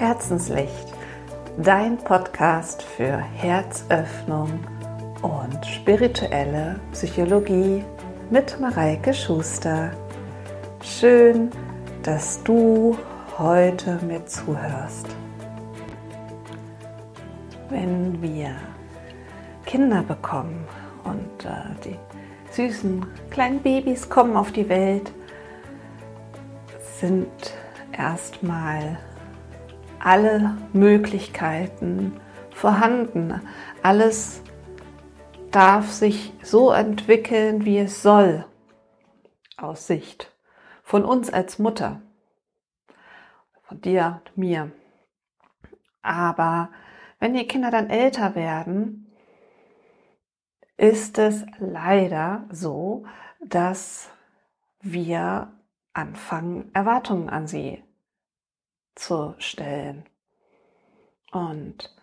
Herzenslicht, 0.00 0.94
dein 1.58 1.98
Podcast 1.98 2.82
für 2.82 3.18
Herzöffnung 3.18 4.48
und 5.20 5.66
spirituelle 5.66 6.80
Psychologie 6.92 7.84
mit 8.30 8.58
Mareike 8.58 9.12
Schuster. 9.12 9.90
Schön, 10.82 11.50
dass 12.02 12.42
du 12.44 12.96
heute 13.36 13.98
mir 14.06 14.24
zuhörst. 14.24 15.06
Wenn 17.68 18.22
wir 18.22 18.52
Kinder 19.66 20.02
bekommen 20.02 20.66
und 21.04 21.44
äh, 21.44 21.74
die 21.84 21.98
süßen 22.52 23.04
kleinen 23.28 23.60
Babys 23.60 24.08
kommen 24.08 24.34
auf 24.34 24.50
die 24.50 24.70
Welt, 24.70 25.12
sind 26.98 27.28
erstmal 27.92 28.98
alle 30.00 30.56
Möglichkeiten 30.72 32.20
vorhanden. 32.50 33.40
Alles 33.82 34.42
darf 35.50 35.90
sich 35.90 36.32
so 36.42 36.70
entwickeln, 36.70 37.64
wie 37.64 37.78
es 37.78 38.02
soll, 38.02 38.44
aus 39.56 39.86
Sicht 39.86 40.32
von 40.82 41.04
uns 41.04 41.32
als 41.32 41.60
Mutter, 41.60 42.02
von 43.62 43.80
dir 43.80 44.22
und 44.24 44.36
mir. 44.36 44.72
Aber 46.02 46.70
wenn 47.20 47.34
die 47.34 47.46
Kinder 47.46 47.70
dann 47.70 47.90
älter 47.90 48.34
werden, 48.34 49.14
ist 50.76 51.18
es 51.18 51.44
leider 51.58 52.48
so, 52.50 53.04
dass 53.40 54.10
wir 54.80 55.52
anfangen, 55.92 56.70
Erwartungen 56.74 57.28
an 57.28 57.46
sie 57.46 57.84
zu 58.94 59.34
stellen. 59.38 60.04
Und 61.32 61.94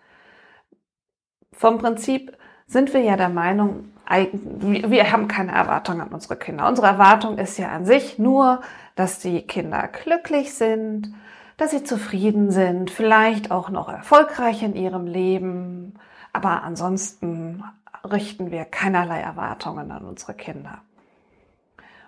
vom 1.51 1.77
Prinzip 1.79 2.37
sind 2.65 2.93
wir 2.93 3.01
ja 3.01 3.17
der 3.17 3.29
Meinung, 3.29 3.93
wir 4.09 5.11
haben 5.11 5.27
keine 5.27 5.51
Erwartung 5.51 6.01
an 6.01 6.09
unsere 6.09 6.37
Kinder. 6.37 6.67
Unsere 6.67 6.87
Erwartung 6.87 7.37
ist 7.37 7.57
ja 7.57 7.69
an 7.69 7.85
sich 7.85 8.19
nur, 8.19 8.61
dass 8.95 9.19
die 9.19 9.41
Kinder 9.41 9.87
glücklich 9.87 10.53
sind, 10.53 11.13
dass 11.57 11.71
sie 11.71 11.83
zufrieden 11.83 12.51
sind, 12.51 12.91
vielleicht 12.91 13.51
auch 13.51 13.69
noch 13.69 13.89
erfolgreich 13.89 14.63
in 14.63 14.75
ihrem 14.75 15.07
Leben. 15.07 15.95
Aber 16.31 16.63
ansonsten 16.63 17.63
richten 18.03 18.51
wir 18.51 18.65
keinerlei 18.65 19.19
Erwartungen 19.19 19.91
an 19.91 20.05
unsere 20.05 20.35
Kinder. 20.35 20.81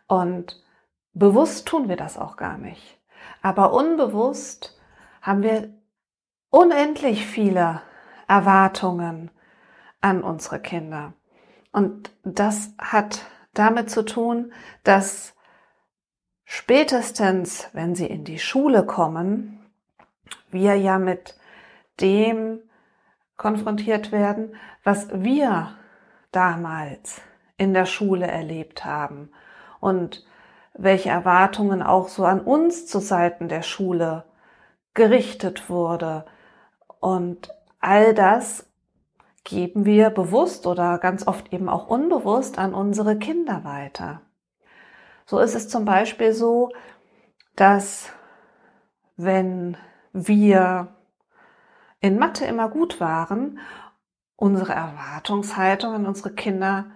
Und 0.07 0.63
bewusst 1.13 1.67
tun 1.67 1.89
wir 1.89 1.97
das 1.97 2.17
auch 2.17 2.37
gar 2.37 2.57
nicht. 2.57 2.98
Aber 3.41 3.73
unbewusst 3.73 4.77
haben 5.21 5.43
wir 5.43 5.73
unendlich 6.49 7.25
viele 7.25 7.81
Erwartungen 8.27 9.31
an 10.01 10.23
unsere 10.23 10.59
Kinder. 10.59 11.13
Und 11.71 12.11
das 12.23 12.73
hat 12.77 13.25
damit 13.53 13.89
zu 13.89 14.03
tun, 14.03 14.53
dass 14.83 15.35
spätestens, 16.45 17.69
wenn 17.73 17.95
sie 17.95 18.07
in 18.07 18.23
die 18.23 18.39
Schule 18.39 18.85
kommen, 18.85 19.59
wir 20.51 20.75
ja 20.75 20.97
mit 20.97 21.37
dem 21.99 22.61
konfrontiert 23.37 24.11
werden, 24.11 24.55
was 24.83 25.09
wir 25.11 25.75
damals 26.31 27.21
in 27.57 27.73
der 27.73 27.85
Schule 27.85 28.27
erlebt 28.27 28.85
haben 28.85 29.31
und 29.79 30.25
welche 30.73 31.09
Erwartungen 31.09 31.81
auch 31.81 32.09
so 32.09 32.25
an 32.25 32.41
uns 32.41 32.87
zu 32.87 32.99
Seiten 32.99 33.49
der 33.49 33.61
Schule 33.61 34.25
gerichtet 34.93 35.69
wurde. 35.69 36.25
Und 36.99 37.49
all 37.79 38.13
das 38.13 38.65
geben 39.43 39.85
wir 39.85 40.09
bewusst 40.09 40.67
oder 40.67 40.97
ganz 40.99 41.25
oft 41.25 41.53
eben 41.53 41.69
auch 41.69 41.87
unbewusst 41.87 42.57
an 42.59 42.73
unsere 42.73 43.17
Kinder 43.17 43.63
weiter. 43.63 44.21
So 45.25 45.39
ist 45.39 45.55
es 45.55 45.69
zum 45.69 45.85
Beispiel 45.85 46.33
so, 46.33 46.71
dass 47.55 48.11
wenn 49.15 49.77
wir 50.13 50.95
in 51.99 52.17
Mathe 52.17 52.45
immer 52.45 52.69
gut 52.69 52.99
waren, 52.99 53.59
unsere 54.35 54.73
Erwartungshaltung 54.73 55.93
an 55.93 56.05
unsere 56.05 56.31
Kinder 56.31 56.91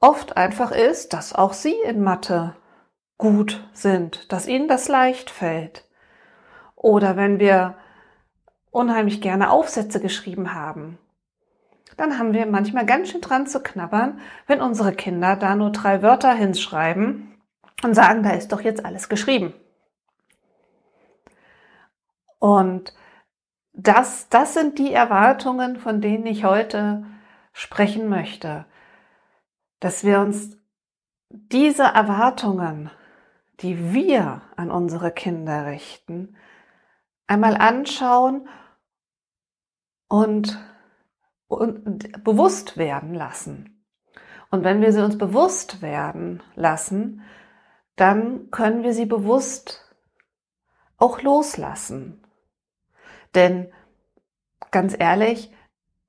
oft 0.00 0.36
einfach 0.36 0.70
ist, 0.70 1.12
dass 1.12 1.34
auch 1.34 1.52
sie 1.52 1.74
in 1.84 2.02
Mathe 2.02 2.56
gut 3.16 3.68
sind, 3.72 4.32
dass 4.32 4.46
ihnen 4.46 4.68
das 4.68 4.88
leicht 4.88 5.30
fällt. 5.30 5.84
Oder 6.76 7.16
wenn 7.16 7.40
wir 7.40 7.74
unheimlich 8.70 9.20
gerne 9.20 9.50
Aufsätze 9.50 10.00
geschrieben 10.00 10.54
haben, 10.54 10.98
dann 11.96 12.18
haben 12.18 12.32
wir 12.32 12.46
manchmal 12.46 12.86
ganz 12.86 13.10
schön 13.10 13.20
dran 13.20 13.46
zu 13.46 13.60
knabbern, 13.60 14.20
wenn 14.46 14.60
unsere 14.60 14.92
Kinder 14.92 15.34
da 15.34 15.56
nur 15.56 15.70
drei 15.70 16.00
Wörter 16.00 16.32
hinschreiben 16.32 17.34
und 17.82 17.94
sagen, 17.94 18.22
da 18.22 18.30
ist 18.30 18.52
doch 18.52 18.60
jetzt 18.60 18.84
alles 18.84 19.08
geschrieben. 19.08 19.52
Und 22.38 22.94
das, 23.72 24.28
das 24.28 24.54
sind 24.54 24.78
die 24.78 24.92
Erwartungen, 24.92 25.76
von 25.76 26.00
denen 26.00 26.26
ich 26.26 26.44
heute 26.44 27.04
sprechen 27.52 28.08
möchte, 28.08 28.64
dass 29.80 30.04
wir 30.04 30.20
uns 30.20 30.56
diese 31.28 31.84
Erwartungen 31.84 32.90
die 33.60 33.92
wir 33.92 34.42
an 34.56 34.70
unsere 34.70 35.10
Kinder 35.10 35.66
richten, 35.66 36.36
einmal 37.26 37.56
anschauen 37.56 38.48
und, 40.08 40.58
und 41.48 42.24
bewusst 42.24 42.76
werden 42.76 43.14
lassen. 43.14 43.84
Und 44.50 44.64
wenn 44.64 44.80
wir 44.80 44.92
sie 44.92 45.04
uns 45.04 45.18
bewusst 45.18 45.82
werden 45.82 46.42
lassen, 46.54 47.22
dann 47.96 48.50
können 48.50 48.82
wir 48.82 48.94
sie 48.94 49.06
bewusst 49.06 49.84
auch 50.96 51.20
loslassen. 51.22 52.24
Denn 53.34 53.72
ganz 54.70 54.96
ehrlich, 54.98 55.52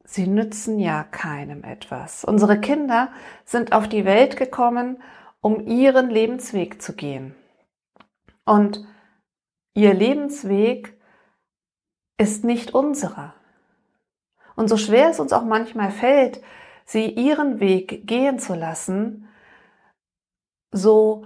sie 0.10 0.26
nützen 0.26 0.80
ja 0.80 1.04
keinem 1.04 1.64
etwas. 1.64 2.26
Unsere 2.26 2.60
Kinder 2.60 3.10
sind 3.46 3.74
auf 3.74 3.88
die 3.88 4.06
Welt 4.06 4.38
gekommen, 4.38 5.02
um 5.40 5.68
ihren 5.68 6.10
Lebensweg 6.10 6.82
zu 6.82 6.94
gehen. 6.94 7.36
Und 8.44 8.86
ihr 9.76 9.94
Lebensweg 9.94 11.00
ist 12.18 12.44
nicht 12.44 12.74
unserer. 12.74 13.36
Und 14.56 14.68
so 14.68 14.78
schwer 14.78 15.10
es 15.10 15.20
uns 15.20 15.32
auch 15.32 15.46
manchmal 15.46 15.92
fällt, 15.92 16.42
sie 16.86 17.12
ihren 17.12 17.60
Weg 17.60 18.08
gehen 18.08 18.40
zu 18.40 18.56
lassen, 18.56 19.28
so 20.72 21.26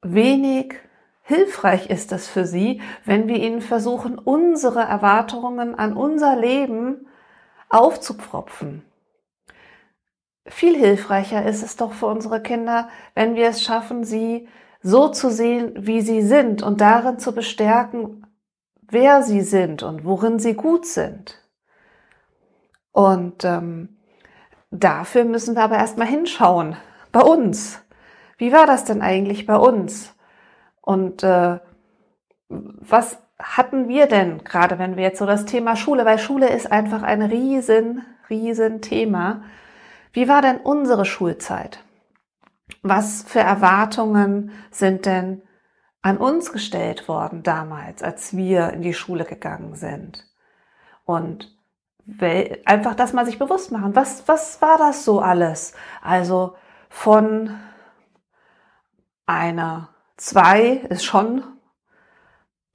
wenig 0.00 0.74
hilfreich 1.22 1.90
ist 1.90 2.10
es 2.10 2.26
für 2.26 2.46
sie, 2.46 2.80
wenn 3.04 3.28
wir 3.28 3.36
ihnen 3.36 3.60
versuchen, 3.60 4.18
unsere 4.18 4.80
Erwartungen 4.80 5.74
an 5.74 5.94
unser 5.94 6.36
Leben 6.36 7.06
aufzupfropfen. 7.74 8.82
Viel 10.46 10.76
hilfreicher 10.76 11.44
ist 11.44 11.62
es 11.62 11.76
doch 11.76 11.92
für 11.92 12.06
unsere 12.06 12.42
Kinder, 12.42 12.88
wenn 13.14 13.34
wir 13.34 13.48
es 13.48 13.62
schaffen, 13.62 14.04
sie 14.04 14.48
so 14.82 15.08
zu 15.08 15.30
sehen, 15.30 15.72
wie 15.76 16.02
sie 16.02 16.22
sind 16.22 16.62
und 16.62 16.80
darin 16.80 17.18
zu 17.18 17.34
bestärken, 17.34 18.26
wer 18.82 19.22
sie 19.22 19.40
sind 19.40 19.82
und 19.82 20.04
worin 20.04 20.38
sie 20.38 20.54
gut 20.54 20.86
sind. 20.86 21.42
Und 22.92 23.44
ähm, 23.44 23.96
dafür 24.70 25.24
müssen 25.24 25.56
wir 25.56 25.62
aber 25.62 25.78
erstmal 25.78 26.06
hinschauen, 26.06 26.76
bei 27.10 27.22
uns. 27.22 27.80
Wie 28.36 28.52
war 28.52 28.66
das 28.66 28.84
denn 28.84 29.00
eigentlich 29.00 29.46
bei 29.46 29.56
uns? 29.56 30.14
Und 30.82 31.22
äh, 31.22 31.58
was 32.48 33.18
hatten 33.38 33.88
wir 33.88 34.06
denn, 34.06 34.44
gerade 34.44 34.78
wenn 34.78 34.96
wir 34.96 35.02
jetzt 35.02 35.18
so 35.18 35.26
das 35.26 35.44
Thema 35.44 35.76
Schule, 35.76 36.04
weil 36.04 36.18
Schule 36.18 36.48
ist 36.48 36.70
einfach 36.70 37.02
ein 37.02 37.22
riesen, 37.22 38.04
riesen 38.30 38.80
Thema. 38.80 39.42
Wie 40.12 40.28
war 40.28 40.42
denn 40.42 40.58
unsere 40.58 41.04
Schulzeit? 41.04 41.80
Was 42.82 43.24
für 43.24 43.40
Erwartungen 43.40 44.52
sind 44.70 45.06
denn 45.06 45.42
an 46.02 46.16
uns 46.18 46.52
gestellt 46.52 47.08
worden 47.08 47.42
damals, 47.42 48.02
als 48.02 48.36
wir 48.36 48.70
in 48.70 48.82
die 48.82 48.94
Schule 48.94 49.24
gegangen 49.24 49.74
sind? 49.74 50.26
Und 51.04 51.50
einfach 52.66 52.94
das 52.94 53.12
mal 53.12 53.26
sich 53.26 53.38
bewusst 53.38 53.72
machen. 53.72 53.96
Was, 53.96 54.28
was 54.28 54.60
war 54.62 54.78
das 54.78 55.04
so 55.04 55.20
alles? 55.20 55.74
Also 56.02 56.54
von 56.88 57.58
einer 59.26 59.88
zwei 60.16 60.82
ist 60.88 61.04
schon 61.04 61.42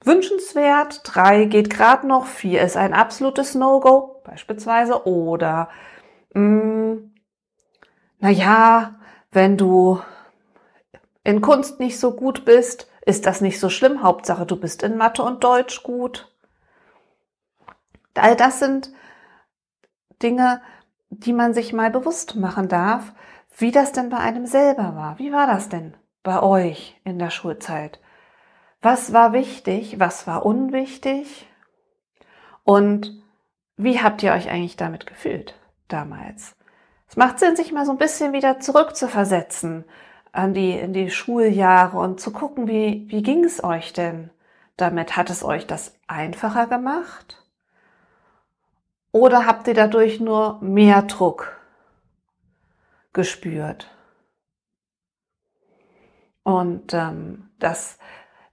wünschenswert, 0.04 1.02
drei 1.04 1.44
geht 1.44 1.70
gerade 1.70 2.06
noch, 2.06 2.26
vier 2.26 2.62
ist 2.62 2.76
ein 2.76 2.94
absolutes 2.94 3.54
No-Go 3.54 4.22
beispielsweise 4.24 5.06
oder 5.06 5.68
mh, 6.34 6.40
mm, 6.40 7.12
na 8.20 8.28
ja, 8.28 8.96
wenn 9.32 9.56
du 9.56 10.00
in 11.24 11.40
Kunst 11.40 11.80
nicht 11.80 11.98
so 11.98 12.12
gut 12.12 12.44
bist, 12.44 12.90
ist 13.04 13.26
das 13.26 13.40
nicht 13.40 13.58
so 13.58 13.70
schlimm. 13.70 14.02
Hauptsache, 14.02 14.44
du 14.44 14.56
bist 14.56 14.82
in 14.82 14.96
Mathe 14.96 15.22
und 15.22 15.42
Deutsch 15.42 15.82
gut. 15.82 16.30
All 18.14 18.36
das 18.36 18.58
sind 18.58 18.92
Dinge, 20.22 20.60
die 21.08 21.32
man 21.32 21.54
sich 21.54 21.72
mal 21.72 21.90
bewusst 21.90 22.36
machen 22.36 22.68
darf, 22.68 23.12
wie 23.56 23.70
das 23.70 23.92
denn 23.92 24.10
bei 24.10 24.18
einem 24.18 24.46
selber 24.46 24.94
war. 24.94 25.18
Wie 25.18 25.32
war 25.32 25.46
das 25.46 25.68
denn 25.68 25.96
bei 26.22 26.42
euch 26.42 27.00
in 27.04 27.18
der 27.18 27.30
Schulzeit? 27.30 28.00
Was 28.82 29.12
war 29.12 29.32
wichtig? 29.32 29.98
Was 29.98 30.26
war 30.26 30.44
unwichtig? 30.46 31.46
Und 32.64 33.22
wie 33.76 34.00
habt 34.00 34.22
ihr 34.22 34.32
euch 34.32 34.50
eigentlich 34.50 34.76
damit 34.76 35.06
gefühlt 35.06 35.54
damals? 35.88 36.56
Es 37.08 37.16
macht 37.16 37.38
Sinn, 37.38 37.56
sich 37.56 37.72
mal 37.72 37.84
so 37.84 37.92
ein 37.92 37.98
bisschen 37.98 38.32
wieder 38.32 38.60
zurückzuversetzen 38.60 39.84
an 40.32 40.54
die, 40.54 40.78
in 40.78 40.92
die 40.92 41.10
Schuljahre 41.10 41.98
und 41.98 42.20
zu 42.20 42.30
gucken, 42.32 42.68
wie, 42.68 43.06
wie 43.08 43.22
ging 43.22 43.44
es 43.44 43.64
euch 43.64 43.92
denn 43.92 44.30
damit? 44.76 45.16
Hat 45.16 45.28
es 45.28 45.42
euch 45.42 45.66
das 45.66 45.94
einfacher 46.06 46.66
gemacht? 46.66 47.44
Oder 49.12 49.44
habt 49.44 49.66
ihr 49.66 49.74
dadurch 49.74 50.20
nur 50.20 50.58
mehr 50.60 51.02
Druck 51.02 51.58
gespürt? 53.12 53.90
Und 56.44 56.94
ähm, 56.94 57.50
das, 57.58 57.98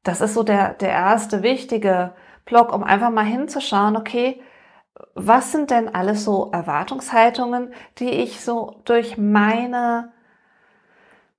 das 0.07 0.21
ist 0.21 0.33
so 0.33 0.43
der, 0.43 0.73
der 0.73 0.89
erste 0.89 1.43
wichtige 1.43 2.13
Block, 2.45 2.73
um 2.73 2.83
einfach 2.83 3.09
mal 3.09 3.25
hinzuschauen, 3.25 3.97
okay, 3.97 4.41
was 5.13 5.51
sind 5.51 5.69
denn 5.69 5.93
alles 5.93 6.23
so 6.23 6.49
Erwartungshaltungen, 6.51 7.73
die 7.99 8.09
ich 8.09 8.41
so 8.41 8.81
durch 8.85 9.17
meine, 9.17 10.13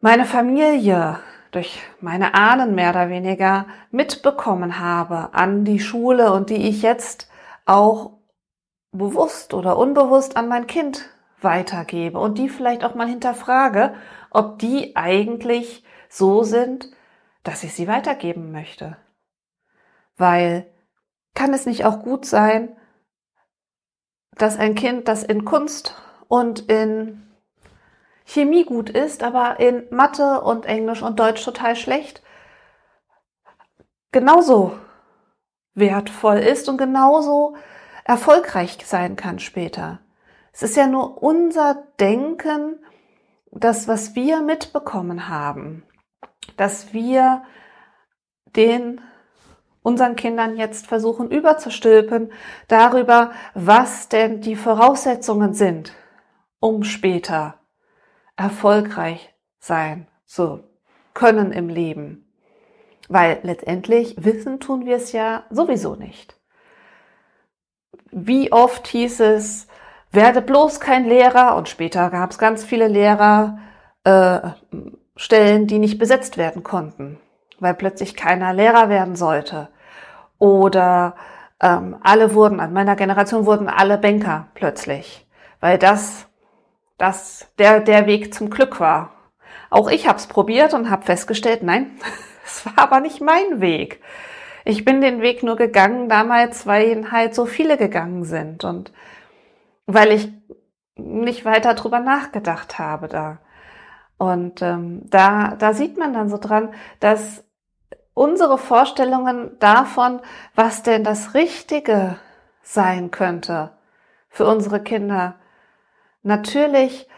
meine 0.00 0.26
Familie, 0.26 1.18
durch 1.50 1.80
meine 2.00 2.34
Ahnen 2.34 2.74
mehr 2.74 2.90
oder 2.90 3.08
weniger 3.08 3.66
mitbekommen 3.90 4.78
habe 4.78 5.30
an 5.32 5.64
die 5.64 5.80
Schule 5.80 6.32
und 6.32 6.50
die 6.50 6.68
ich 6.68 6.82
jetzt 6.82 7.30
auch 7.64 8.18
bewusst 8.92 9.54
oder 9.54 9.78
unbewusst 9.78 10.36
an 10.36 10.46
mein 10.48 10.66
Kind 10.66 11.08
weitergebe 11.40 12.18
und 12.18 12.36
die 12.36 12.48
vielleicht 12.48 12.84
auch 12.84 12.94
mal 12.94 13.08
hinterfrage, 13.08 13.94
ob 14.30 14.58
die 14.58 14.94
eigentlich 14.94 15.84
so 16.08 16.42
sind, 16.42 16.90
dass 17.48 17.64
ich 17.64 17.72
sie 17.72 17.88
weitergeben 17.88 18.52
möchte. 18.52 18.98
Weil 20.18 20.70
kann 21.34 21.54
es 21.54 21.64
nicht 21.64 21.86
auch 21.86 22.02
gut 22.02 22.26
sein, 22.26 22.76
dass 24.32 24.58
ein 24.58 24.74
Kind, 24.74 25.08
das 25.08 25.22
in 25.22 25.46
Kunst 25.46 25.94
und 26.28 26.68
in 26.68 27.26
Chemie 28.26 28.66
gut 28.66 28.90
ist, 28.90 29.22
aber 29.22 29.60
in 29.60 29.86
Mathe 29.88 30.42
und 30.42 30.66
Englisch 30.66 31.00
und 31.00 31.18
Deutsch 31.18 31.42
total 31.42 31.74
schlecht, 31.74 32.22
genauso 34.12 34.78
wertvoll 35.72 36.40
ist 36.40 36.68
und 36.68 36.76
genauso 36.76 37.56
erfolgreich 38.04 38.76
sein 38.84 39.16
kann 39.16 39.38
später. 39.38 40.00
Es 40.52 40.62
ist 40.62 40.76
ja 40.76 40.86
nur 40.86 41.22
unser 41.22 41.86
Denken, 41.98 42.84
das, 43.50 43.88
was 43.88 44.14
wir 44.14 44.42
mitbekommen 44.42 45.30
haben, 45.30 45.87
dass 46.56 46.92
wir 46.92 47.42
den 48.56 49.00
unseren 49.82 50.16
Kindern 50.16 50.56
jetzt 50.56 50.86
versuchen 50.86 51.30
überzustülpen 51.30 52.32
darüber, 52.66 53.32
was 53.54 54.08
denn 54.08 54.40
die 54.40 54.56
Voraussetzungen 54.56 55.54
sind, 55.54 55.94
um 56.60 56.82
später 56.82 57.54
erfolgreich 58.36 59.34
sein 59.58 60.06
zu 60.26 60.64
können 61.14 61.52
im 61.52 61.68
Leben. 61.68 62.30
Weil 63.08 63.40
letztendlich 63.42 64.14
wissen 64.18 64.60
tun 64.60 64.84
wir 64.84 64.96
es 64.96 65.12
ja 65.12 65.44
sowieso 65.50 65.94
nicht. 65.94 66.36
Wie 68.10 68.52
oft 68.52 68.86
hieß 68.86 69.20
es, 69.20 69.66
werde 70.10 70.42
bloß 70.42 70.80
kein 70.80 71.06
Lehrer 71.06 71.56
und 71.56 71.68
später 71.68 72.10
gab 72.10 72.30
es 72.30 72.38
ganz 72.38 72.64
viele 72.64 72.88
Lehrerstellen, 72.88 73.60
äh, 74.04 74.50
die 75.66 75.78
nicht 75.78 75.98
besetzt 75.98 76.38
werden 76.38 76.62
konnten, 76.62 77.18
weil 77.58 77.74
plötzlich 77.74 78.14
keiner 78.14 78.54
Lehrer 78.54 78.88
werden 78.88 79.16
sollte. 79.16 79.68
Oder 80.38 81.16
ähm, 81.60 81.96
alle 82.02 82.34
wurden, 82.34 82.60
an 82.60 82.72
meiner 82.72 82.96
Generation 82.96 83.44
wurden 83.44 83.68
alle 83.68 83.98
Banker 83.98 84.48
plötzlich, 84.54 85.26
weil 85.60 85.76
das, 85.76 86.26
das 86.96 87.48
der, 87.58 87.80
der 87.80 88.06
Weg 88.06 88.32
zum 88.32 88.48
Glück 88.48 88.78
war. 88.80 89.12
Auch 89.70 89.90
ich 89.90 90.06
habe 90.06 90.18
es 90.18 90.28
probiert 90.28 90.72
und 90.72 90.88
habe 90.88 91.04
festgestellt, 91.04 91.62
nein, 91.62 91.90
es 92.44 92.64
war 92.64 92.78
aber 92.78 93.00
nicht 93.00 93.20
mein 93.20 93.60
Weg. 93.60 94.00
Ich 94.64 94.84
bin 94.84 95.00
den 95.00 95.20
Weg 95.20 95.42
nur 95.42 95.56
gegangen 95.56 96.08
damals, 96.08 96.66
weil 96.66 97.10
halt 97.10 97.34
so 97.34 97.46
viele 97.46 97.76
gegangen 97.76 98.24
sind 98.24 98.64
und 98.64 98.92
weil 99.86 100.12
ich 100.12 100.30
nicht 100.96 101.44
weiter 101.44 101.74
drüber 101.74 102.00
nachgedacht 102.00 102.78
habe 102.78 103.08
da. 103.08 103.38
Und 104.18 104.62
ähm, 104.62 105.02
da, 105.08 105.54
da 105.56 105.72
sieht 105.72 105.96
man 105.96 106.12
dann 106.12 106.28
so 106.28 106.38
dran, 106.38 106.74
dass 107.00 107.44
unsere 108.14 108.58
Vorstellungen 108.58 109.56
davon, 109.60 110.20
was 110.54 110.82
denn 110.82 111.04
das 111.04 111.34
Richtige 111.34 112.16
sein 112.62 113.10
könnte 113.10 113.70
für 114.28 114.44
unsere 114.44 114.82
Kinder, 114.82 115.36
natürlich 116.22 117.08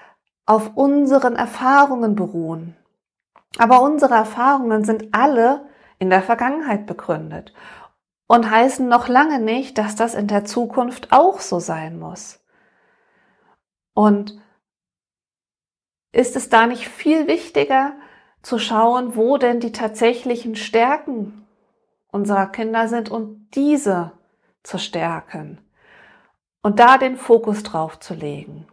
auf 0.45 0.77
unseren 0.77 1.37
Erfahrungen 1.37 2.15
beruhen. 2.15 2.77
Aber 3.59 3.81
unsere 3.83 4.15
Erfahrungen 4.15 4.85
sind 4.85 5.09
alle 5.13 5.67
in 5.99 6.11
der 6.11 6.23
Vergangenheit 6.23 6.87
begründet 6.87 7.53
und 8.27 8.51
heißen 8.51 8.87
noch 8.87 9.09
lange 9.09 9.41
nicht, 9.41 9.79
dass 9.79 9.97
das 9.97 10.15
in 10.15 10.29
der 10.29 10.45
Zukunft 10.45 11.13
auch 11.13 11.41
so 11.41 11.61
sein 11.61 11.99
muss. 11.99 12.41
Und 13.95 14.41
ist 16.13 16.37
es 16.37 16.49
da 16.49 16.67
nicht 16.67 16.89
viel 16.89 17.27
wichtiger, 17.27 17.93
zu 18.43 18.59
schauen, 18.59 19.17
wo 19.17 19.37
denn 19.37 19.61
die 19.61 19.73
tatsächlichen 19.73 20.57
Stärken 20.57 21.47
unserer 22.11 22.47
Kinder 22.47 22.89
sind 22.89 23.11
und 23.11 23.49
diese 23.55 24.13
zu 24.63 24.79
stärken 24.79 25.59
und 26.63 26.79
da 26.81 26.99
den 26.99 27.17
Fokus 27.17 27.63
drauf 27.63 28.01
zu 28.01 28.15
legen. 28.15 28.67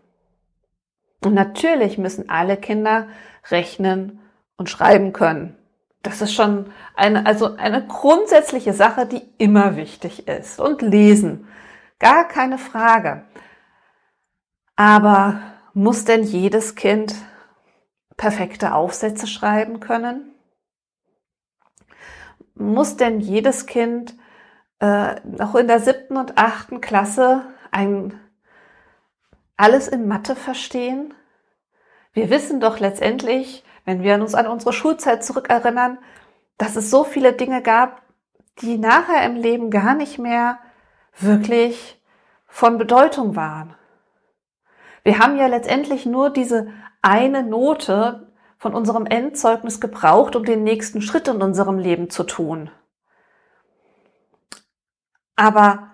Und 1.23 1.33
natürlich 1.33 1.97
müssen 1.97 2.29
alle 2.29 2.57
Kinder 2.57 3.07
rechnen 3.50 4.19
und 4.55 4.69
schreiben 4.69 5.13
können. 5.13 5.57
Das 6.03 6.21
ist 6.21 6.33
schon 6.33 6.71
eine, 6.95 7.25
also 7.25 7.55
eine 7.55 7.85
grundsätzliche 7.85 8.73
Sache, 8.73 9.05
die 9.05 9.23
immer 9.38 9.75
wichtig 9.75 10.27
ist. 10.27 10.59
Und 10.59 10.81
lesen. 10.81 11.47
Gar 12.00 12.27
keine 12.27 12.57
Frage. 12.57 13.23
Aber 14.75 15.41
muss 15.77 16.05
denn 16.05 16.24
jedes 16.24 16.74
Kind 16.74 17.13
perfekte 18.17 18.74
Aufsätze 18.74 19.27
schreiben 19.27 19.79
können? 19.79 20.34
Muss 22.55 22.98
denn 22.98 23.19
jedes 23.19 23.67
Kind 23.67 24.15
äh, 24.79 25.22
noch 25.24 25.53
in 25.53 25.67
der 25.67 25.79
siebten 25.79 26.17
und 26.17 26.39
achten 26.39 26.81
Klasse 26.81 27.46
ein, 27.69 28.19
alles 29.55 29.88
in 29.88 30.07
Mathe 30.07 30.36
verstehen? 30.36 31.13
Wir 32.12 32.31
wissen 32.31 32.60
doch 32.60 32.79
letztendlich, 32.79 33.63
wenn 33.86 34.01
wir 34.01 34.15
uns 34.15 34.34
an 34.34 34.48
unsere 34.48 34.74
Schulzeit 34.74 35.24
zurückerinnern, 35.24 36.00
dass 36.57 36.75
es 36.75 36.89
so 36.89 37.03
viele 37.03 37.34
Dinge 37.34 37.62
gab, 37.62 38.01
die 38.62 38.79
nachher 38.79 39.24
im 39.27 39.36
Leben 39.36 39.69
gar 39.69 39.93
nicht 39.93 40.17
mehr 40.17 40.57
wirklich 41.19 42.01
von 42.48 42.79
Bedeutung 42.79 43.36
waren. 43.36 43.75
Wir 45.07 45.19
haben 45.19 45.37
ja 45.37 45.47
letztendlich 45.47 46.05
nur 46.05 46.31
diese 46.31 46.67
eine 47.01 47.41
Note 47.41 48.29
von 48.57 48.73
unserem 48.75 49.05
Endzeugnis 49.05 49.79
gebraucht, 49.79 50.35
um 50.35 50.43
den 50.43 50.65
nächsten 50.65 51.01
Schritt 51.01 51.29
in 51.29 51.41
unserem 51.41 51.79
Leben 51.79 52.09
zu 52.09 52.25
tun. 52.25 52.69
Aber 55.37 55.91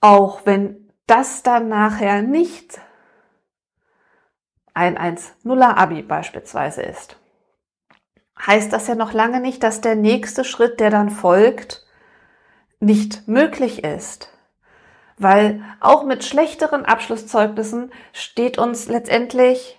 auch 0.00 0.46
wenn 0.46 0.90
das 1.06 1.42
dann 1.42 1.68
nachher 1.68 2.22
nicht 2.22 2.80
ein 4.72 4.96
1-0er 4.96 5.76
Abi 5.76 6.00
beispielsweise 6.00 6.80
ist, 6.80 7.18
heißt 8.40 8.72
das 8.72 8.86
ja 8.86 8.94
noch 8.94 9.12
lange 9.12 9.38
nicht, 9.38 9.62
dass 9.62 9.82
der 9.82 9.96
nächste 9.96 10.44
Schritt, 10.44 10.80
der 10.80 10.88
dann 10.88 11.10
folgt, 11.10 11.86
nicht 12.78 13.28
möglich 13.28 13.84
ist 13.84 14.32
weil 15.20 15.62
auch 15.80 16.04
mit 16.04 16.24
schlechteren 16.24 16.86
Abschlusszeugnissen 16.86 17.92
steht 18.12 18.58
uns 18.58 18.88
letztendlich 18.88 19.78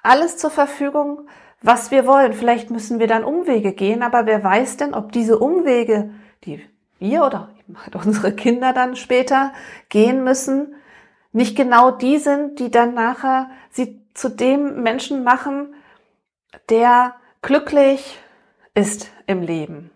alles 0.00 0.36
zur 0.36 0.50
Verfügung, 0.50 1.28
was 1.60 1.90
wir 1.90 2.06
wollen. 2.06 2.32
Vielleicht 2.32 2.70
müssen 2.70 3.00
wir 3.00 3.08
dann 3.08 3.24
Umwege 3.24 3.72
gehen, 3.72 4.02
aber 4.02 4.26
wer 4.26 4.42
weiß 4.42 4.76
denn, 4.76 4.94
ob 4.94 5.10
diese 5.10 5.40
Umwege, 5.40 6.10
die 6.44 6.64
wir 7.00 7.24
oder 7.24 7.50
unsere 7.94 8.32
Kinder 8.32 8.72
dann 8.72 8.94
später 8.94 9.52
gehen 9.88 10.22
müssen, 10.22 10.76
nicht 11.32 11.56
genau 11.56 11.90
die 11.90 12.18
sind, 12.18 12.60
die 12.60 12.70
dann 12.70 12.94
nachher 12.94 13.50
sie 13.70 14.00
zu 14.14 14.28
dem 14.28 14.82
Menschen 14.84 15.24
machen, 15.24 15.74
der 16.70 17.16
glücklich 17.42 18.18
ist 18.74 19.10
im 19.26 19.42
Leben. 19.42 19.90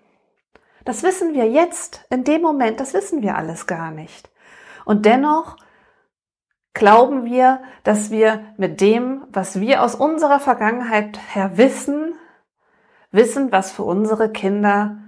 Das 0.84 1.02
wissen 1.02 1.34
wir 1.34 1.48
jetzt, 1.48 2.04
in 2.10 2.24
dem 2.24 2.42
Moment, 2.42 2.80
das 2.80 2.94
wissen 2.94 3.22
wir 3.22 3.36
alles 3.36 3.66
gar 3.66 3.90
nicht. 3.90 4.30
Und 4.84 5.06
dennoch 5.06 5.56
glauben 6.74 7.24
wir, 7.24 7.62
dass 7.84 8.10
wir 8.10 8.44
mit 8.56 8.80
dem, 8.80 9.24
was 9.28 9.60
wir 9.60 9.82
aus 9.82 9.94
unserer 9.94 10.40
Vergangenheit 10.40 11.18
her 11.34 11.56
wissen, 11.56 12.14
wissen, 13.10 13.52
was 13.52 13.70
für 13.70 13.84
unsere 13.84 14.30
Kinder 14.30 14.98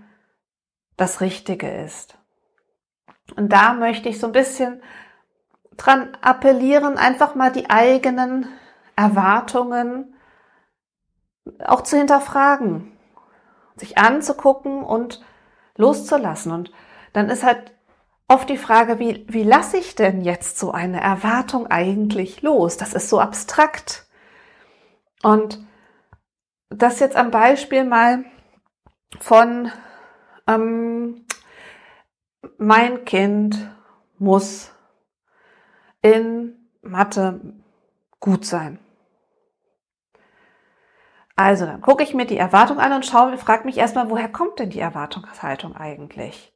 das 0.96 1.20
Richtige 1.20 1.70
ist. 1.70 2.16
Und 3.36 3.52
da 3.52 3.72
möchte 3.72 4.08
ich 4.08 4.20
so 4.20 4.26
ein 4.26 4.32
bisschen 4.32 4.82
dran 5.76 6.16
appellieren, 6.20 6.98
einfach 6.98 7.34
mal 7.34 7.50
die 7.50 7.70
eigenen 7.70 8.46
Erwartungen 8.94 10.14
auch 11.64 11.82
zu 11.82 11.96
hinterfragen, 11.96 12.96
sich 13.76 13.98
anzugucken 13.98 14.82
und 14.82 15.24
loszulassen. 15.76 16.52
Und 16.52 16.72
dann 17.12 17.28
ist 17.28 17.44
halt 17.44 17.74
oft 18.28 18.48
die 18.48 18.56
Frage, 18.56 18.98
wie, 18.98 19.24
wie 19.28 19.42
lasse 19.42 19.76
ich 19.76 19.94
denn 19.94 20.22
jetzt 20.22 20.58
so 20.58 20.72
eine 20.72 21.00
Erwartung 21.00 21.66
eigentlich 21.66 22.42
los? 22.42 22.76
Das 22.76 22.94
ist 22.94 23.08
so 23.08 23.20
abstrakt. 23.20 24.06
Und 25.22 25.64
das 26.68 27.00
jetzt 27.00 27.16
am 27.16 27.30
Beispiel 27.30 27.84
mal 27.84 28.24
von 29.20 29.70
ähm, 30.46 31.24
mein 32.58 33.04
Kind 33.04 33.70
muss 34.18 34.72
in 36.02 36.68
Mathe 36.82 37.40
gut 38.20 38.44
sein. 38.44 38.78
Also 41.36 41.66
dann 41.66 41.80
gucke 41.80 42.04
ich 42.04 42.14
mir 42.14 42.26
die 42.26 42.36
Erwartung 42.36 42.78
an 42.78 42.92
und 42.92 43.06
schaue, 43.06 43.36
frage 43.38 43.64
mich 43.64 43.78
erstmal, 43.78 44.08
woher 44.08 44.28
kommt 44.28 44.58
denn 44.58 44.70
die 44.70 44.80
Erwartungshaltung 44.80 45.74
eigentlich? 45.74 46.52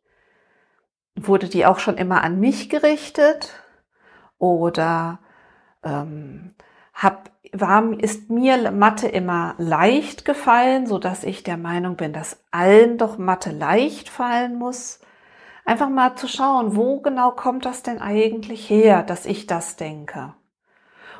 Wurde 1.16 1.48
die 1.48 1.66
auch 1.66 1.80
schon 1.80 1.96
immer 1.96 2.22
an 2.22 2.38
mich 2.38 2.70
gerichtet? 2.70 3.64
Oder 4.38 5.18
ähm, 5.82 6.54
hab, 6.94 7.30
war, 7.52 7.92
ist 7.98 8.30
mir 8.30 8.70
Mathe 8.70 9.08
immer 9.08 9.54
leicht 9.58 10.24
gefallen, 10.24 10.86
so 10.86 10.98
dass 10.98 11.24
ich 11.24 11.42
der 11.42 11.56
Meinung 11.56 11.96
bin, 11.96 12.12
dass 12.12 12.44
allen 12.52 12.98
doch 12.98 13.18
Mathe 13.18 13.50
leicht 13.50 14.08
fallen 14.08 14.56
muss? 14.56 15.00
Einfach 15.64 15.88
mal 15.88 16.14
zu 16.14 16.28
schauen, 16.28 16.76
wo 16.76 17.00
genau 17.00 17.32
kommt 17.32 17.66
das 17.66 17.82
denn 17.82 18.00
eigentlich 18.00 18.70
her, 18.70 19.02
dass 19.02 19.26
ich 19.26 19.46
das 19.46 19.74
denke? 19.74 20.34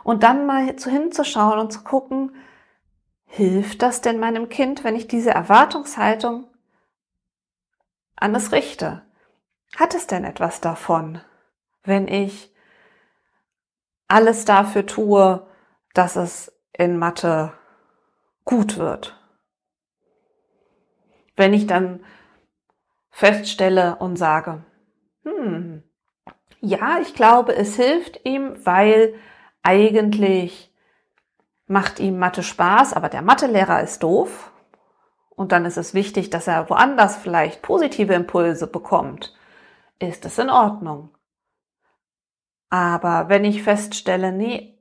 Und 0.05 0.23
dann 0.23 0.47
mal 0.47 0.77
zu 0.77 0.91
hinzuschauen 0.91 1.59
und 1.59 1.73
zu 1.73 1.83
gucken, 1.83 2.33
hilft 3.29 3.83
das 3.83 4.01
denn 4.01 4.19
meinem 4.19 4.49
Kind, 4.49 4.83
wenn 4.83 4.97
ich 4.97 5.07
diese 5.07 5.31
Erwartungshaltung 5.31 6.49
an 8.17 8.35
es 8.35 8.51
richte? 8.53 9.03
Hat 9.77 9.95
es 9.95 10.07
denn 10.07 10.25
etwas 10.25 10.61
davon, 10.61 11.21
wenn 11.85 12.09
ich 12.09 12.53
alles 14.09 14.45
dafür 14.45 14.87
tue, 14.87 15.47
dass 15.95 16.17
es 16.17 16.53
in 16.73 16.99
Mathe 16.99 17.53
gut 18.45 18.79
wird? 18.79 19.15
Wenn 21.37 21.53
ich 21.53 21.67
dann 21.67 22.05
feststelle 23.11 23.97
und 23.97 24.17
sage, 24.17 24.65
hm, 25.23 25.85
ja, 26.61 26.99
ich 27.01 27.15
glaube, 27.15 27.55
es 27.55 27.77
hilft 27.77 28.25
ihm, 28.25 28.65
weil 28.65 29.15
eigentlich 29.63 30.68
macht 31.69 32.01
ihm 32.01 32.19
Mathe 32.19 32.43
Spaß, 32.43 32.95
aber 32.95 33.09
der 33.09 33.23
Mathelehrer 33.23 33.83
ist 33.83 34.03
doof. 34.03 34.53
Und 35.31 35.53
dann 35.53 35.65
ist 35.65 35.77
es 35.77 35.95
wichtig, 35.95 36.31
dass 36.31 36.49
er 36.49 36.69
woanders 36.69 37.17
vielleicht 37.17 37.63
positive 37.63 38.15
Impulse 38.15 38.67
bekommt 38.67 39.39
ist 39.99 40.25
es 40.25 40.39
in 40.39 40.51
Ordnung. 40.51 41.11
Aber 42.71 43.29
wenn 43.29 43.45
ich 43.45 43.63
feststelle, 43.63 44.33
nee, 44.33 44.79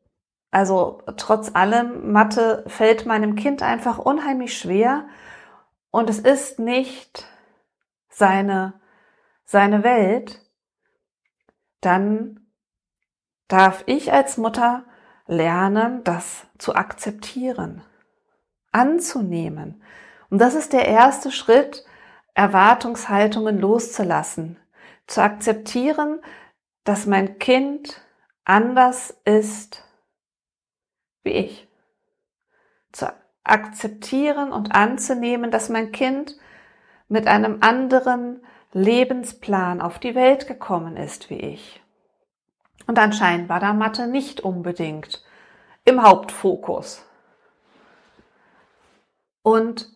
also 0.52 1.02
trotz 1.18 1.56
allem, 1.56 2.12
Mathe 2.12 2.64
fällt 2.68 3.06
meinem 3.06 3.36
Kind 3.36 3.62
einfach 3.64 3.98
unheimlich 3.98 4.58
schwer 4.58 5.08
und 5.92 6.10
es 6.10 6.20
ist 6.20 6.60
nicht 6.60 7.26
seine, 8.10 8.80
seine 9.46 9.84
Welt, 9.84 10.42
dann 11.82 12.48
darf 13.48 13.84
ich 13.86 14.12
als 14.12 14.38
Mutter 14.38 14.86
lernen, 15.28 16.04
das 16.04 16.46
zu 16.58 16.76
akzeptieren, 16.76 17.84
anzunehmen. 18.72 19.82
Und 20.30 20.40
das 20.40 20.56
ist 20.56 20.74
der 20.74 20.88
erste 20.88 21.32
Schritt, 21.32 21.86
Erwartungshaltungen 22.34 23.60
loszulassen, 23.60 24.58
zu 25.08 25.22
akzeptieren, 25.22 26.20
dass 26.84 27.06
mein 27.06 27.40
Kind 27.40 28.02
anders 28.46 29.16
ist 29.26 29.84
wie 31.24 31.32
ich. 31.32 31.68
Zu 32.92 33.14
akzeptieren 33.44 34.52
und 34.52 34.74
anzunehmen, 34.74 35.52
dass 35.52 35.70
mein 35.70 35.92
Kind 35.92 36.38
mit 37.08 37.28
einem 37.28 37.58
anderen 37.62 38.42
Lebensplan 38.74 39.82
auf 39.82 40.00
die 40.00 40.16
Welt 40.16 40.48
gekommen 40.48 40.98
ist 40.98 41.30
wie 41.30 41.40
ich. 41.40 41.82
Und 42.88 42.98
anscheinend 42.98 43.50
war 43.50 43.60
da 43.60 43.74
Mathe 43.74 44.08
nicht 44.08 44.42
unbedingt 44.42 45.24
im 45.84 46.02
Hauptfokus. 46.02 47.06
Und 49.44 49.90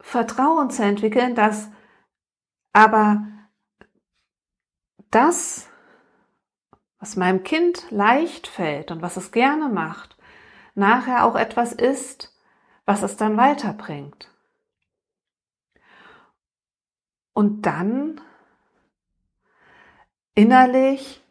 Vertrauen 0.00 0.70
zu 0.70 0.82
entwickeln, 0.82 1.34
dass 1.34 1.70
aber 2.72 3.26
das, 5.10 5.68
was 6.98 7.16
meinem 7.16 7.44
Kind 7.44 7.90
leicht 7.90 8.48
fällt 8.48 8.90
und 8.90 9.00
was 9.00 9.16
es 9.16 9.30
gerne 9.30 9.68
macht, 9.68 10.16
nachher 10.74 11.24
auch 11.24 11.36
etwas 11.36 11.72
ist, 11.72 12.36
was 12.84 13.02
es 13.02 13.16
dann 13.16 13.36
weiterbringt. 13.36 14.30
Und 17.32 17.62
dann 17.62 18.20
innerlich 20.34 21.23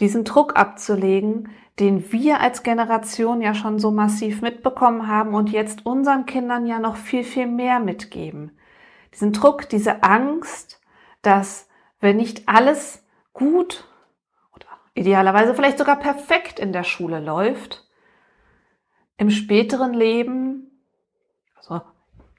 diesen 0.00 0.24
Druck 0.24 0.56
abzulegen, 0.56 1.50
den 1.78 2.10
wir 2.12 2.40
als 2.40 2.62
Generation 2.62 3.40
ja 3.40 3.54
schon 3.54 3.78
so 3.78 3.90
massiv 3.90 4.42
mitbekommen 4.42 5.08
haben 5.08 5.34
und 5.34 5.50
jetzt 5.50 5.84
unseren 5.84 6.26
Kindern 6.26 6.66
ja 6.66 6.78
noch 6.78 6.96
viel, 6.96 7.24
viel 7.24 7.46
mehr 7.46 7.80
mitgeben. 7.80 8.58
Diesen 9.12 9.32
Druck, 9.32 9.68
diese 9.68 10.02
Angst, 10.02 10.80
dass 11.22 11.68
wenn 12.00 12.16
nicht 12.16 12.48
alles 12.48 13.04
gut 13.32 13.84
oder 14.54 14.66
idealerweise 14.94 15.54
vielleicht 15.54 15.78
sogar 15.78 15.98
perfekt 15.98 16.58
in 16.58 16.72
der 16.72 16.84
Schule 16.84 17.20
läuft, 17.20 17.86
im 19.18 19.30
späteren 19.30 19.94
Leben, 19.94 20.80
also 21.56 21.80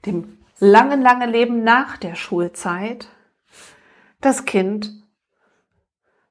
dem 0.06 0.38
langen, 0.58 1.02
langen 1.02 1.30
Leben 1.30 1.64
nach 1.64 1.96
der 1.96 2.14
Schulzeit, 2.14 3.08
das 4.20 4.44
Kind 4.44 4.92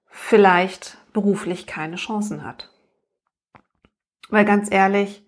vielleicht 0.09 0.97
beruflich 1.17 1.65
keine 1.65 1.95
Chancen 1.95 2.43
hat. 2.43 2.69
Weil 4.29 4.45
ganz 4.45 4.71
ehrlich, 4.71 5.25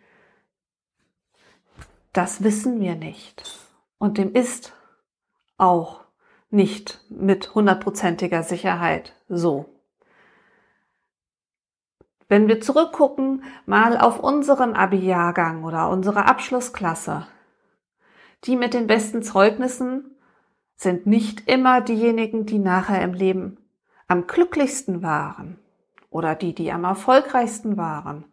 das 2.13 2.43
wissen 2.43 2.79
wir 2.79 2.93
nicht. 2.93 3.57
Und 3.97 4.19
dem 4.19 4.31
ist 4.33 4.73
auch 5.57 6.01
nicht 6.51 7.03
mit 7.09 7.55
hundertprozentiger 7.55 8.43
Sicherheit 8.43 9.15
so. 9.29 9.65
Wenn 12.27 12.47
wir 12.47 12.61
zurückgucken 12.61 13.43
mal 13.65 13.97
auf 13.97 14.19
unseren 14.19 14.75
Abi-Jahrgang 14.75 15.63
oder 15.63 15.89
unsere 15.89 16.25
Abschlussklasse, 16.25 17.25
die 18.43 18.55
mit 18.55 18.75
den 18.75 18.85
besten 18.85 19.23
Zeugnissen 19.23 20.19
sind 20.75 21.07
nicht 21.07 21.49
immer 21.49 21.81
diejenigen, 21.81 22.45
die 22.45 22.59
nachher 22.59 23.01
im 23.01 23.13
Leben 23.15 23.57
am 24.07 24.27
glücklichsten 24.27 25.01
waren 25.01 25.57
oder 26.09 26.35
die, 26.35 26.53
die 26.53 26.71
am 26.71 26.83
erfolgreichsten 26.83 27.77
waren. 27.77 28.25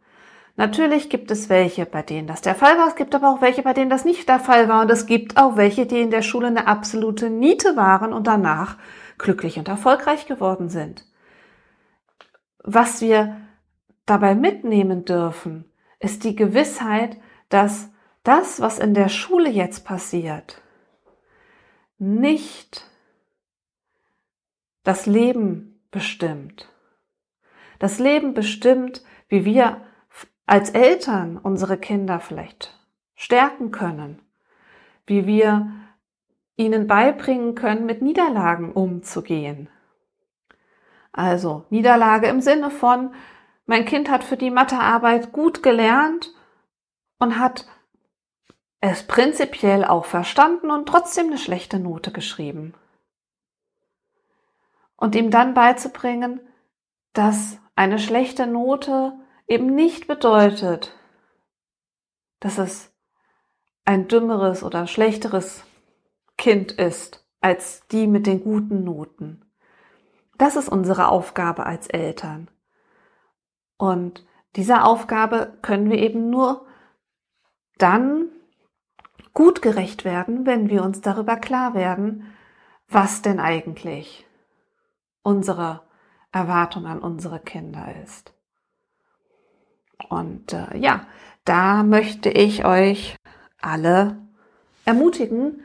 Natürlich 0.56 1.10
gibt 1.10 1.30
es 1.30 1.50
welche, 1.50 1.84
bei 1.84 2.02
denen 2.02 2.26
das 2.26 2.40
der 2.40 2.54
Fall 2.54 2.78
war. 2.78 2.88
Es 2.88 2.96
gibt 2.96 3.14
aber 3.14 3.30
auch 3.30 3.42
welche, 3.42 3.62
bei 3.62 3.74
denen 3.74 3.90
das 3.90 4.06
nicht 4.06 4.28
der 4.28 4.40
Fall 4.40 4.68
war. 4.68 4.82
Und 4.82 4.90
es 4.90 5.04
gibt 5.04 5.36
auch 5.36 5.56
welche, 5.56 5.84
die 5.84 6.00
in 6.00 6.10
der 6.10 6.22
Schule 6.22 6.46
eine 6.46 6.66
absolute 6.66 7.28
Niete 7.28 7.76
waren 7.76 8.14
und 8.14 8.26
danach 8.26 8.78
glücklich 9.18 9.58
und 9.58 9.68
erfolgreich 9.68 10.26
geworden 10.26 10.70
sind. 10.70 11.04
Was 12.62 13.02
wir 13.02 13.36
dabei 14.06 14.34
mitnehmen 14.34 15.04
dürfen, 15.04 15.70
ist 16.00 16.24
die 16.24 16.36
Gewissheit, 16.36 17.18
dass 17.50 17.90
das, 18.22 18.60
was 18.60 18.78
in 18.78 18.94
der 18.94 19.08
Schule 19.08 19.50
jetzt 19.50 19.84
passiert, 19.84 20.62
nicht 21.98 22.90
das 24.84 25.06
Leben 25.06 25.80
bestimmt. 25.90 26.68
Das 27.78 27.98
Leben 27.98 28.34
bestimmt, 28.34 29.02
wie 29.28 29.44
wir 29.44 29.82
als 30.46 30.70
Eltern 30.70 31.36
unsere 31.36 31.78
Kinder 31.78 32.20
vielleicht 32.20 32.78
stärken 33.14 33.72
können, 33.72 34.20
wie 35.06 35.26
wir 35.26 35.70
ihnen 36.56 36.86
beibringen 36.86 37.54
können, 37.54 37.86
mit 37.86 38.02
Niederlagen 38.02 38.72
umzugehen. 38.72 39.68
Also 41.12 41.64
Niederlage 41.70 42.28
im 42.28 42.40
Sinne 42.40 42.70
von, 42.70 43.14
mein 43.66 43.84
Kind 43.84 44.10
hat 44.10 44.22
für 44.22 44.36
die 44.36 44.50
Mathearbeit 44.50 45.32
gut 45.32 45.62
gelernt 45.62 46.32
und 47.18 47.38
hat 47.38 47.66
es 48.80 49.02
prinzipiell 49.06 49.84
auch 49.84 50.04
verstanden 50.04 50.70
und 50.70 50.86
trotzdem 50.86 51.26
eine 51.26 51.38
schlechte 51.38 51.80
Note 51.80 52.12
geschrieben. 52.12 52.74
Und 54.96 55.14
ihm 55.14 55.30
dann 55.30 55.54
beizubringen, 55.54 56.40
dass 57.12 57.58
eine 57.76 57.98
schlechte 57.98 58.46
Note 58.46 59.12
eben 59.46 59.74
nicht 59.74 60.08
bedeutet, 60.08 60.94
dass 62.40 62.58
es 62.58 62.92
ein 63.84 64.08
dümmeres 64.08 64.64
oder 64.64 64.86
schlechteres 64.86 65.62
Kind 66.36 66.72
ist 66.72 67.24
als 67.40 67.86
die 67.88 68.08
mit 68.08 68.26
den 68.26 68.42
guten 68.42 68.82
Noten. 68.82 69.44
Das 70.36 70.56
ist 70.56 70.68
unsere 70.68 71.08
Aufgabe 71.08 71.64
als 71.64 71.86
Eltern. 71.86 72.50
Und 73.78 74.26
dieser 74.56 74.86
Aufgabe 74.86 75.56
können 75.62 75.90
wir 75.90 75.98
eben 75.98 76.30
nur 76.30 76.66
dann 77.78 78.28
gut 79.34 79.60
gerecht 79.60 80.04
werden, 80.04 80.46
wenn 80.46 80.70
wir 80.70 80.82
uns 80.82 81.02
darüber 81.02 81.36
klar 81.36 81.74
werden, 81.74 82.34
was 82.88 83.22
denn 83.22 83.38
eigentlich 83.38 84.26
unsere 85.22 85.85
Erwartung 86.32 86.86
an 86.86 86.98
unsere 86.98 87.40
Kinder 87.40 87.94
ist. 88.04 88.32
Und 90.08 90.52
äh, 90.52 90.76
ja, 90.76 91.06
da 91.44 91.82
möchte 91.82 92.28
ich 92.28 92.64
euch 92.64 93.16
alle 93.60 94.18
ermutigen, 94.84 95.62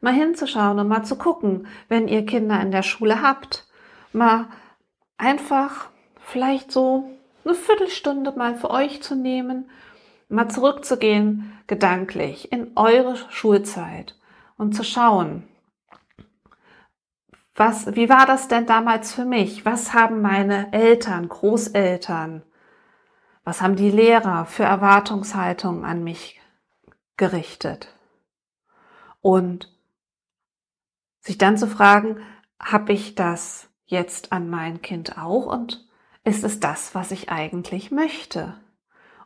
mal 0.00 0.12
hinzuschauen 0.12 0.78
und 0.78 0.88
mal 0.88 1.04
zu 1.04 1.16
gucken, 1.16 1.66
wenn 1.88 2.08
ihr 2.08 2.26
Kinder 2.26 2.60
in 2.60 2.70
der 2.70 2.82
Schule 2.82 3.22
habt, 3.22 3.66
mal 4.12 4.46
einfach 5.16 5.90
vielleicht 6.20 6.70
so 6.70 7.10
eine 7.44 7.54
Viertelstunde 7.54 8.32
mal 8.32 8.54
für 8.54 8.70
euch 8.70 9.02
zu 9.02 9.14
nehmen, 9.14 9.70
mal 10.28 10.48
zurückzugehen, 10.48 11.58
gedanklich 11.66 12.52
in 12.52 12.72
eure 12.76 13.16
Schulzeit 13.30 14.14
und 14.56 14.74
zu 14.74 14.84
schauen, 14.84 15.47
was, 17.58 17.94
wie 17.96 18.08
war 18.08 18.24
das 18.24 18.48
denn 18.48 18.66
damals 18.66 19.12
für 19.12 19.24
mich? 19.24 19.64
Was 19.64 19.92
haben 19.92 20.22
meine 20.22 20.72
Eltern, 20.72 21.28
Großeltern, 21.28 22.42
was 23.42 23.60
haben 23.60 23.76
die 23.76 23.90
Lehrer 23.90 24.44
für 24.46 24.62
Erwartungshaltungen 24.62 25.84
an 25.84 26.04
mich 26.04 26.40
gerichtet? 27.16 27.94
Und 29.20 29.72
sich 31.20 31.36
dann 31.36 31.58
zu 31.58 31.66
fragen, 31.66 32.20
habe 32.60 32.92
ich 32.92 33.14
das 33.14 33.68
jetzt 33.86 34.32
an 34.32 34.48
mein 34.48 34.80
Kind 34.80 35.18
auch 35.18 35.46
und 35.46 35.86
ist 36.24 36.44
es 36.44 36.60
das, 36.60 36.94
was 36.94 37.10
ich 37.10 37.30
eigentlich 37.30 37.90
möchte? 37.90 38.54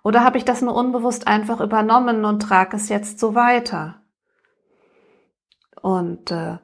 Oder 0.03 0.25
habe 0.25 0.39
ich 0.39 0.45
das 0.45 0.63
nur 0.63 0.75
unbewusst 0.75 1.27
einfach 1.27 1.61
übernommen 1.61 2.25
und 2.25 2.41
trage 2.41 2.77
es 2.77 2.89
jetzt 2.89 3.19
so 3.19 3.35
weiter? 3.35 4.01
Und 5.81 6.31
äh, 6.31 6.59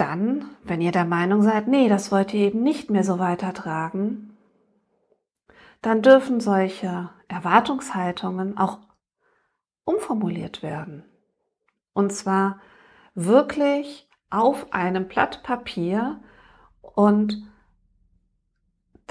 dann, 0.00 0.46
wenn 0.64 0.80
ihr 0.80 0.92
der 0.92 1.04
Meinung 1.04 1.42
seid, 1.42 1.68
nee, 1.68 1.88
das 1.88 2.10
wollt 2.10 2.32
ihr 2.32 2.46
eben 2.46 2.62
nicht 2.62 2.88
mehr 2.88 3.04
so 3.04 3.18
weitertragen, 3.18 4.36
dann 5.82 6.02
dürfen 6.02 6.40
solche 6.40 7.10
Erwartungshaltungen 7.28 8.56
auch 8.56 8.78
umformuliert 9.84 10.62
werden. 10.62 11.04
Und 11.92 12.12
zwar 12.12 12.60
wirklich 13.14 14.08
auf 14.30 14.72
einem 14.72 15.08
Blatt 15.08 15.42
Papier 15.42 16.20
und 16.80 17.42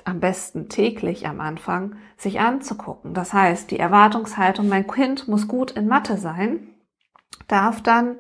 am 0.06 0.20
besten 0.20 0.70
täglich 0.70 1.28
am 1.28 1.42
Anfang 1.42 1.96
sich 2.16 2.40
anzugucken. 2.40 3.14
Das 3.14 3.34
heißt, 3.34 3.72
die 3.72 3.80
Erwartungshaltung, 3.80 4.70
mein 4.70 4.88
Kind 4.88 5.28
muss 5.28 5.48
gut 5.48 5.72
in 5.72 5.88
Mathe 5.88 6.18
sein, 6.18 6.70
darf 7.48 7.82
dann 7.82 8.18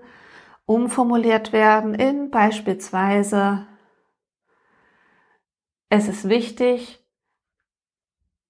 umformuliert 0.67 1.53
werden 1.53 1.95
in 1.95 2.29
beispielsweise, 2.29 3.65
es 5.89 6.07
ist 6.09 6.27
wichtig, 6.27 7.03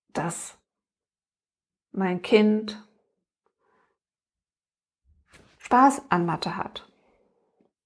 dass 0.09 0.57
mein 1.91 2.23
Kind 2.23 2.83
Spaß 5.59 6.01
an 6.09 6.25
Mathe 6.25 6.57
hat. 6.57 6.89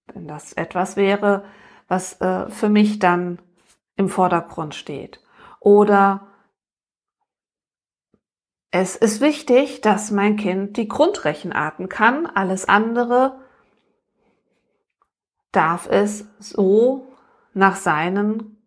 Wenn 0.07 0.27
das 0.27 0.53
etwas 0.53 0.95
wäre, 0.95 1.45
was 1.89 2.21
äh, 2.21 2.49
für 2.49 2.69
mich 2.69 2.99
dann 2.99 3.41
im 3.97 4.07
Vordergrund 4.07 4.75
steht. 4.75 5.21
Oder 5.59 6.27
es 8.71 8.95
ist 8.95 9.19
wichtig, 9.19 9.81
dass 9.81 10.09
mein 10.09 10.37
Kind 10.37 10.77
die 10.77 10.87
Grundrechenarten 10.87 11.89
kann. 11.89 12.27
Alles 12.27 12.69
andere 12.69 13.41
darf 15.51 15.87
es 15.87 16.25
so 16.39 17.07
nach 17.53 17.75
seinen, 17.75 18.57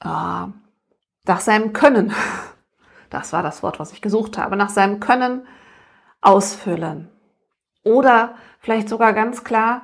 äh, 0.00 0.06
nach 1.24 1.40
seinem 1.40 1.72
Können, 1.72 2.14
das 3.10 3.32
war 3.32 3.42
das 3.42 3.62
Wort, 3.62 3.78
was 3.78 3.92
ich 3.92 4.02
gesucht 4.02 4.38
habe, 4.38 4.56
nach 4.56 4.70
seinem 4.70 5.00
Können 5.00 5.46
ausfüllen. 6.20 7.10
Oder 7.84 8.34
vielleicht 8.60 8.88
sogar 8.88 9.12
ganz 9.12 9.44
klar, 9.44 9.82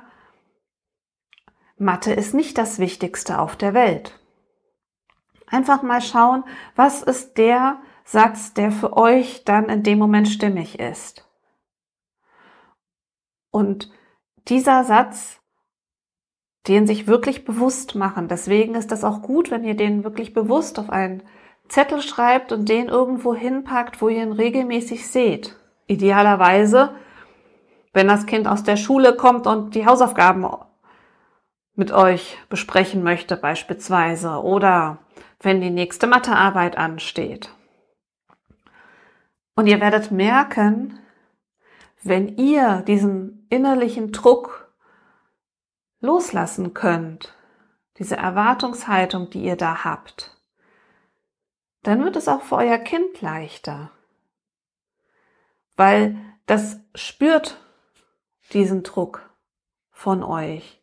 Mathe 1.77 2.13
ist 2.13 2.33
nicht 2.33 2.57
das 2.57 2.79
Wichtigste 2.79 3.39
auf 3.39 3.55
der 3.55 3.73
Welt. 3.73 4.19
Einfach 5.47 5.81
mal 5.81 6.01
schauen, 6.01 6.43
was 6.75 7.03
ist 7.03 7.37
der 7.37 7.79
Satz, 8.03 8.53
der 8.53 8.71
für 8.71 8.95
euch 8.95 9.43
dann 9.43 9.69
in 9.69 9.83
dem 9.83 9.99
Moment 9.99 10.27
stimmig 10.27 10.79
ist. 10.79 11.24
Und 13.55 13.89
dieser 14.49 14.83
Satz, 14.83 15.39
den 16.67 16.85
sich 16.85 17.07
wirklich 17.07 17.45
bewusst 17.45 17.95
machen. 17.95 18.27
Deswegen 18.27 18.75
ist 18.75 18.91
das 18.91 19.05
auch 19.05 19.21
gut, 19.21 19.49
wenn 19.49 19.63
ihr 19.63 19.77
den 19.77 20.03
wirklich 20.03 20.33
bewusst 20.33 20.77
auf 20.77 20.89
einen 20.89 21.23
Zettel 21.69 22.01
schreibt 22.01 22.51
und 22.51 22.67
den 22.67 22.89
irgendwo 22.89 23.33
hinpackt, 23.33 24.01
wo 24.01 24.09
ihr 24.09 24.23
ihn 24.23 24.33
regelmäßig 24.33 25.07
seht. 25.07 25.55
Idealerweise, 25.87 26.95
wenn 27.93 28.09
das 28.09 28.25
Kind 28.25 28.45
aus 28.45 28.63
der 28.63 28.75
Schule 28.75 29.15
kommt 29.15 29.47
und 29.47 29.73
die 29.73 29.85
Hausaufgaben 29.85 30.45
mit 31.75 31.93
euch 31.93 32.37
besprechen 32.49 33.03
möchte 33.03 33.37
beispielsweise 33.37 34.43
oder 34.43 34.97
wenn 35.39 35.61
die 35.61 35.69
nächste 35.69 36.07
Mathearbeit 36.07 36.77
ansteht. 36.77 37.55
Und 39.55 39.67
ihr 39.67 39.79
werdet 39.79 40.11
merken, 40.11 40.99
wenn 42.05 42.37
ihr 42.37 42.83
diesen 42.83 43.47
innerlichen 43.49 44.11
Druck 44.11 44.71
loslassen 45.99 46.75
könnt, 46.75 47.35
diese 47.97 48.15
Erwartungshaltung, 48.15 49.31
die 49.31 49.43
ihr 49.43 49.55
da 49.55 49.83
habt, 49.83 50.39
dann 51.81 52.03
wird 52.03 52.15
es 52.15 52.27
auch 52.27 52.41
für 52.41 52.57
euer 52.57 52.77
Kind 52.77 53.21
leichter, 53.21 53.89
weil 55.75 56.15
das 56.45 56.79
spürt 56.93 57.59
diesen 58.53 58.83
Druck 58.83 59.27
von 59.89 60.21
euch 60.21 60.79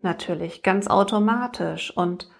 natürlich 0.00 0.62
ganz 0.62 0.86
automatisch 0.86 1.96
und 1.96 2.30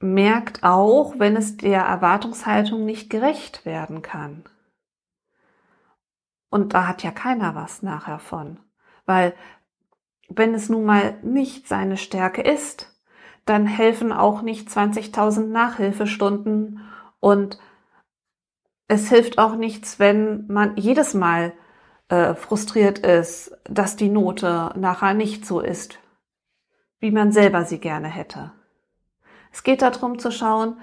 merkt 0.00 0.62
auch, 0.62 1.18
wenn 1.18 1.34
es 1.34 1.56
der 1.56 1.80
Erwartungshaltung 1.80 2.84
nicht 2.84 3.08
gerecht 3.08 3.64
werden 3.64 4.02
kann. 4.02 4.44
Und 6.54 6.72
da 6.72 6.86
hat 6.86 7.02
ja 7.02 7.10
keiner 7.10 7.56
was 7.56 7.82
nachher 7.82 8.20
von. 8.20 8.60
Weil 9.06 9.34
wenn 10.28 10.54
es 10.54 10.68
nun 10.68 10.84
mal 10.84 11.18
nicht 11.24 11.66
seine 11.66 11.96
Stärke 11.96 12.42
ist, 12.42 12.96
dann 13.44 13.66
helfen 13.66 14.12
auch 14.12 14.40
nicht 14.40 14.68
20.000 14.68 15.48
Nachhilfestunden 15.48 16.80
und 17.18 17.58
es 18.86 19.08
hilft 19.08 19.38
auch 19.38 19.56
nichts, 19.56 19.98
wenn 19.98 20.46
man 20.46 20.76
jedes 20.76 21.12
Mal 21.12 21.54
äh, 22.06 22.34
frustriert 22.34 23.00
ist, 23.00 23.58
dass 23.64 23.96
die 23.96 24.08
Note 24.08 24.70
nachher 24.76 25.14
nicht 25.14 25.44
so 25.44 25.58
ist, 25.58 25.98
wie 27.00 27.10
man 27.10 27.32
selber 27.32 27.64
sie 27.64 27.80
gerne 27.80 28.06
hätte. 28.06 28.52
Es 29.50 29.64
geht 29.64 29.82
darum 29.82 30.20
zu 30.20 30.30
schauen, 30.30 30.78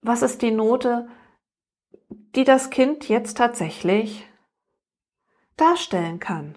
was 0.00 0.22
ist 0.22 0.42
die 0.42 0.52
Note, 0.52 1.08
die 2.08 2.44
das 2.44 2.70
Kind 2.70 3.08
jetzt 3.08 3.36
tatsächlich 3.36 4.27
darstellen 5.60 6.18
kann. 6.18 6.56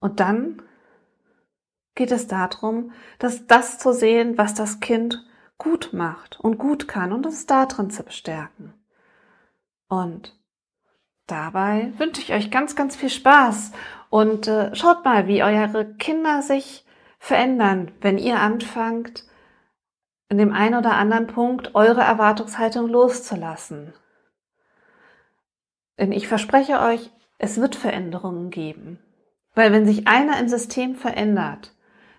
Und 0.00 0.20
dann 0.20 0.62
geht 1.94 2.12
es 2.12 2.26
darum, 2.26 2.92
dass 3.18 3.46
das 3.46 3.78
zu 3.78 3.92
sehen, 3.92 4.38
was 4.38 4.54
das 4.54 4.80
Kind 4.80 5.26
gut 5.58 5.90
macht 5.92 6.40
und 6.40 6.58
gut 6.58 6.88
kann 6.88 7.12
und 7.12 7.26
es 7.26 7.46
da 7.46 7.66
drin 7.66 7.90
zu 7.90 8.02
bestärken. 8.02 8.72
Und 9.88 10.38
dabei 11.26 11.92
wünsche 11.98 12.22
ich 12.22 12.32
euch 12.32 12.50
ganz, 12.50 12.74
ganz 12.74 12.96
viel 12.96 13.10
Spaß 13.10 13.72
und 14.08 14.48
äh, 14.48 14.74
schaut 14.74 15.04
mal, 15.04 15.26
wie 15.26 15.42
eure 15.42 15.94
Kinder 15.94 16.42
sich 16.42 16.86
verändern, 17.18 17.92
wenn 18.00 18.16
ihr 18.16 18.40
anfangt, 18.40 19.26
in 20.30 20.38
dem 20.38 20.52
einen 20.52 20.76
oder 20.76 20.92
anderen 20.94 21.26
Punkt 21.26 21.74
eure 21.74 22.00
Erwartungshaltung 22.00 22.88
loszulassen. 22.88 23.92
Denn 26.00 26.12
ich 26.12 26.26
verspreche 26.26 26.80
euch, 26.80 27.10
es 27.38 27.60
wird 27.60 27.76
Veränderungen 27.76 28.50
geben. 28.50 28.98
Weil 29.54 29.72
wenn 29.72 29.84
sich 29.84 30.08
einer 30.08 30.40
im 30.40 30.48
System 30.48 30.94
verändert, 30.94 31.74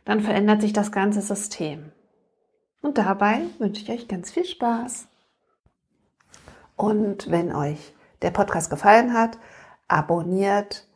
dann 0.06 0.22
verändert 0.22 0.62
sich 0.62 0.72
das 0.72 0.91
ganze 0.91 1.22
System. 1.22 1.91
Und 2.82 3.00
dabei 3.00 3.41
wünsche 3.58 3.82
ich 3.82 3.89
euch 3.89 4.08
ganz 4.08 4.32
viel 4.32 4.46
Spaß. 4.46 5.08
Und 6.76 7.30
wenn 7.32 7.56
euch 7.56 7.94
der 8.22 8.32
Podcast 8.32 8.70
gefallen 8.70 9.13
hat, 9.13 9.39
abonniert 9.88 10.88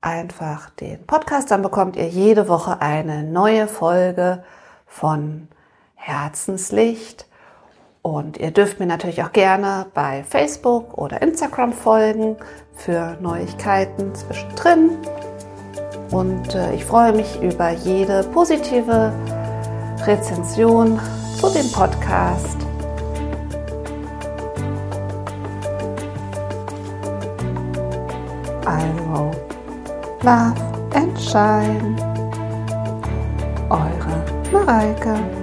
einfach 0.00 0.70
den 0.70 1.06
Podcast, 1.06 1.50
dann 1.50 1.62
bekommt 1.62 1.96
ihr 1.96 2.08
jede 2.08 2.48
Woche 2.48 2.80
eine 2.80 3.22
neue 3.22 3.68
Folge 3.68 4.44
von 4.86 5.48
Herzenslicht. 5.94 7.26
Und 8.02 8.38
ihr 8.38 8.50
dürft 8.50 8.80
mir 8.80 8.86
natürlich 8.86 9.22
auch 9.22 9.32
gerne 9.32 9.86
bei 9.92 10.24
Facebook 10.24 10.96
oder 10.96 11.20
Instagram 11.20 11.72
folgen 11.72 12.36
für 12.74 13.18
Neuigkeiten 13.20 14.14
zwischendrin. 14.14 14.96
Und 16.10 16.54
äh, 16.54 16.74
ich 16.74 16.84
freue 16.84 17.12
mich 17.12 17.40
über 17.42 17.70
jede 17.70 18.24
positive 18.24 19.12
Rezension 20.06 20.98
zu 21.36 21.50
dem 21.50 21.70
Podcast. 21.72 22.56
Also, 28.64 29.30
Love 30.22 30.54
and 30.94 31.20
Shine. 31.20 31.96
Eure 33.68 34.24
Mareike. 34.52 35.39